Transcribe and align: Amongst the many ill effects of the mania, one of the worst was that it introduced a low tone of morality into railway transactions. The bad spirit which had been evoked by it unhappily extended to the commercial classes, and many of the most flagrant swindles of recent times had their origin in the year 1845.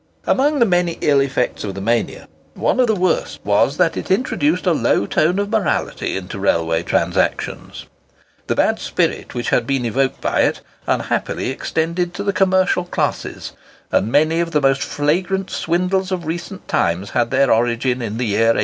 Amongst 0.25 0.59
the 0.61 0.65
many 0.65 0.97
ill 1.01 1.19
effects 1.19 1.63
of 1.63 1.75
the 1.75 1.79
mania, 1.79 2.27
one 2.55 2.79
of 2.79 2.87
the 2.87 2.95
worst 2.95 3.39
was 3.43 3.77
that 3.77 3.95
it 3.95 4.09
introduced 4.09 4.65
a 4.65 4.71
low 4.71 5.05
tone 5.05 5.37
of 5.37 5.51
morality 5.51 6.17
into 6.17 6.39
railway 6.39 6.81
transactions. 6.81 7.85
The 8.47 8.55
bad 8.55 8.79
spirit 8.79 9.35
which 9.35 9.49
had 9.51 9.67
been 9.67 9.85
evoked 9.85 10.19
by 10.19 10.41
it 10.41 10.61
unhappily 10.87 11.51
extended 11.51 12.15
to 12.15 12.23
the 12.23 12.33
commercial 12.33 12.85
classes, 12.85 13.51
and 13.91 14.11
many 14.11 14.39
of 14.39 14.49
the 14.49 14.61
most 14.61 14.81
flagrant 14.81 15.51
swindles 15.51 16.11
of 16.11 16.25
recent 16.25 16.67
times 16.67 17.11
had 17.11 17.29
their 17.29 17.51
origin 17.53 18.01
in 18.01 18.17
the 18.17 18.25
year 18.25 18.53
1845. 18.55 18.59